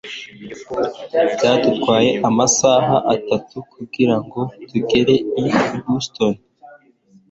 [1.35, 4.39] byadutwaye amasaha atatu kugirango
[4.69, 5.43] tugere i
[5.85, 6.33] boston